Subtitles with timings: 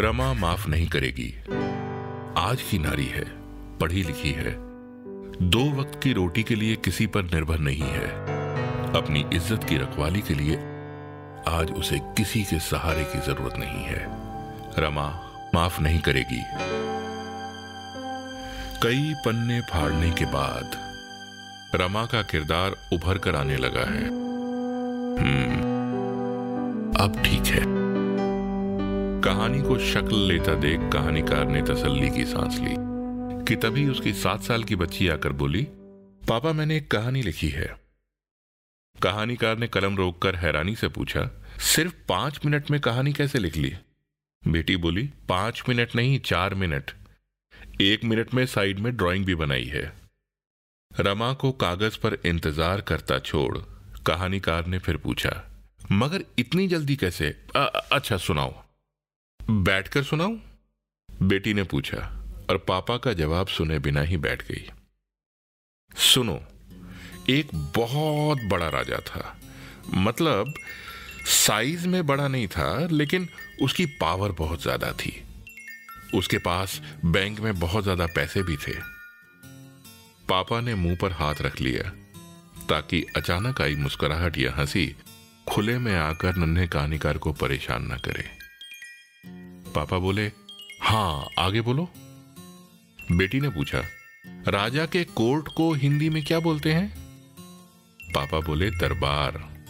[0.00, 1.28] रमा माफ़ नहीं करेगी।
[2.38, 3.24] आज की नारी है
[3.78, 4.50] पढ़ी लिखी है।
[5.42, 8.08] दो वक्त की रोटी के लिए किसी पर निर्भर नहीं है।
[8.92, 10.56] अपनी इज़्ज़त की रखवाली के लिए
[11.48, 14.02] आज उसे किसी के सहारे की ज़रूरत नहीं है।
[14.78, 15.08] रमा
[15.54, 16.42] माफ़ नहीं करेगी।
[18.82, 20.76] कई पन्ने फाड़ने के बाद
[21.74, 24.06] रमा का किरदार उभर कर आने लगा है।
[25.16, 25.56] हम्म,
[27.04, 27.75] अब ठीक है।
[29.26, 32.74] कहानी को शक्ल लेता देख कहानीकार ने तसल्ली की सांस ली
[33.44, 35.62] कि तभी उसकी सात साल की बच्ची आकर बोली
[36.28, 37.66] पापा मैंने एक कहानी लिखी है।
[38.96, 43.72] कहानीकार ने कलम रोककर हैरानी से पूछा सिर्फ़ पाँच मिनट में कहानी कैसे लिख ली?
[44.42, 46.90] बेटी बोली पाँच मिनट नहीं चार मिनट।
[47.80, 49.92] एक मिनट में साइड में ड्राइंग भी बनाई है।
[51.00, 53.58] रमा को कागज़ पर इंतज़ार करता छोड़
[54.02, 55.34] कहानीकार ने फिर पूछा
[55.92, 57.34] मगर इतनी जल्दी कैसे?
[57.56, 58.65] आ, अच्छा सुनाओ।
[59.48, 60.30] बैठकर सुनाओ
[61.08, 61.98] बेटी ने पूछा,
[62.50, 64.64] और पापा का जवाब सुने बिना ही बैठ गई।
[65.92, 66.38] सुनो,
[67.28, 69.36] एक बहुत बड़ा राजा था।
[69.94, 70.52] मतलब
[71.26, 73.28] साइज़ में बड़ा नहीं था, लेकिन
[73.62, 75.12] उसकी पावर बहुत ज़्यादा थी।
[76.14, 78.74] उसके पास बैंक में बहुत ज़्यादा पैसे भी थे।
[80.28, 81.90] पापा ने मुँह पर हाथ रख लिया,
[82.68, 84.94] ताकि अचानक आई मुस्कुराहट या हँसी
[85.48, 88.45] खुले में आकर नन्हे कहानीकार को परेशान न करे।
[89.76, 90.32] पापा बोले,
[90.82, 91.88] हाँ, आगे बोलो।
[93.12, 93.82] बेटी ने पूछा,
[94.48, 96.98] राजा के कोर्ट को हिंदी में क्या बोलते हैं?
[98.14, 99.64] पापा बोले, दरबार।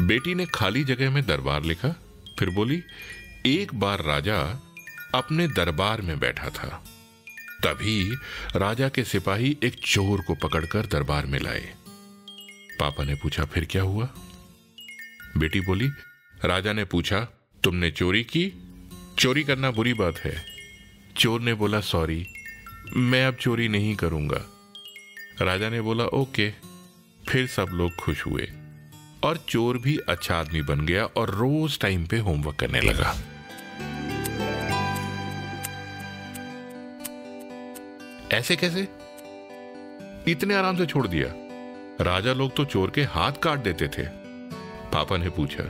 [0.00, 1.88] बेटी ने खाली जगह में दरबार लिखा,
[2.38, 2.82] फिर बोली,
[3.46, 4.40] एक बार राजा
[5.14, 6.84] अपने दरबार में बैठा था।
[7.64, 8.14] तभी
[8.56, 11.74] राजा के सिपाही एक चोर को पकड़कर दरबार में लाए।
[12.80, 14.08] पापा ने पूछा, फिर क्या हुआ?
[15.36, 15.88] बेटी बोली,
[16.44, 17.20] राजा ने पूछा,
[17.64, 18.68] तुमने चोरी की?
[19.22, 20.44] चोरी करना बुरी बात है।
[21.16, 22.26] चोर ने बोला, सॉरी,
[22.96, 24.40] मैं अब चोरी नहीं करूँगा।
[25.42, 26.50] राजा ने बोला, ओके।
[27.28, 28.52] फिर सब लोग खुश हुए
[29.24, 33.16] और चोर भी अच्छा आदमी बन गया और रोज टाइम पे होमवर्क करने लगा।
[38.32, 38.88] ऐसे कैसे?
[40.32, 41.28] इतने आराम से छोड़ दिया।
[42.04, 44.06] राजा लोग तो चोर के हाथ काट देते थे।
[44.92, 45.64] पापा ने पूछा।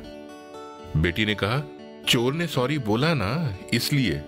[1.00, 4.22] बेटी ने कहा चोर ने सॉरी बोला ना, इसलिए।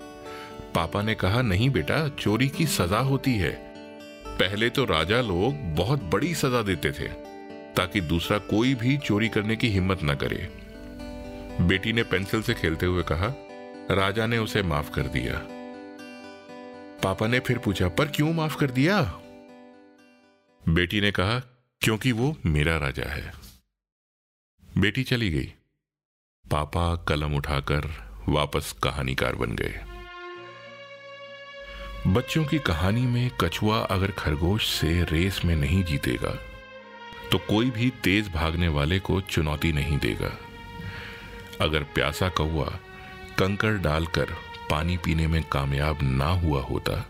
[0.75, 3.75] पापा ने कहा, नहीं बेटा, चोरी की सजा होती है।
[4.27, 7.09] पहले तो राजा लोग बहुत बड़ी सजा देते थे,
[7.75, 10.53] ताकि दूसरा कोई भी चोरी करने की हिम्मत न करे।
[11.61, 13.35] बेटी ने पेंसिल से खेलते हुए कहा,
[13.91, 15.41] राजा ने उसे माफ़ कर दिया।
[17.03, 19.03] पापा ने फिर पूछा, पर क्यों माफ़ कर दिया?
[20.69, 21.39] बेटी ने कहा,
[21.81, 23.33] क्योंकि वो मेरा राजा है।
[24.79, 25.55] बेटी चली गई।
[26.51, 27.87] पापा कलम उठाकर
[28.29, 29.81] वापस कहानीकार बन गए।
[32.07, 36.35] बच्चों की कहानी में कछुआ अगर खरगोश से रेस में नहीं जीतेगा
[37.31, 40.31] तो कोई भी तेज भागने वाले को चुनौती नहीं देगा।
[41.61, 42.69] अगर प्यासा कौआ
[43.39, 44.35] कंकर डालकर
[44.71, 47.05] पानी पीने में कामयाब ना हुआ होता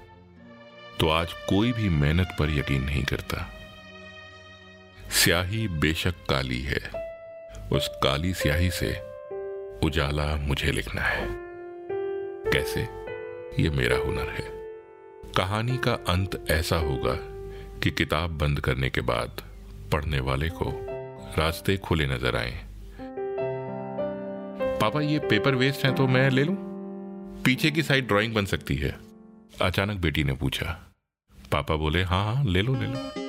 [1.00, 3.48] तो आज कोई भी मेहनत पर यकीन नहीं करता।
[5.12, 6.80] स्याही बेशक काली है।
[7.72, 8.92] उस काली स्याही से
[9.82, 11.28] उजाला मुझे लिखना है।
[12.52, 12.80] कैसे?
[13.62, 14.64] ये मेरा हुनर है।
[15.36, 17.14] कहानी का अंत ऐसा होगा
[17.78, 19.42] कि किताब बंद करने के बाद
[19.92, 20.86] पढ़ने वाले को
[21.38, 22.66] रास्ते खुले नज़र आए।
[24.80, 26.56] पापा, ये पेपर वेस्ट है तो मैं ले लूँ?
[27.42, 28.98] पीछे की साइड ड्राइंग बन सकती है।
[29.62, 30.92] अचानक बेटी ने पूछा।
[31.52, 33.24] पापा बोले हाँ हाँ ले लो ले लो।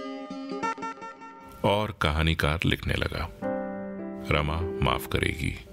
[1.70, 3.30] और कहानीकार लिखने लगा।
[4.32, 5.66] रमा माफ़ करेगी।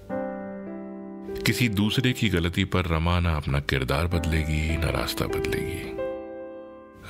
[1.47, 5.93] किसी दूसरे की गलती पर रमा ना अपना किरदार बदलेगी, ना रास्ता बदलेगी।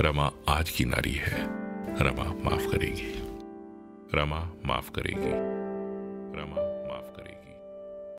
[0.04, 1.44] रमा आज की नारी है।
[2.02, 3.22] रमा माफ़ करेगी।
[4.14, 5.62] रमा माफ़ करेगी।
[6.40, 6.71] रमा